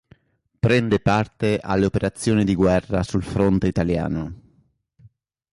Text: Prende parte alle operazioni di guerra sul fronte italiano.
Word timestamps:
Prende 0.59 0.99
parte 0.99 1.59
alle 1.61 1.85
operazioni 1.85 2.43
di 2.43 2.55
guerra 2.55 3.03
sul 3.03 3.21
fronte 3.21 3.67
italiano. 3.67 4.33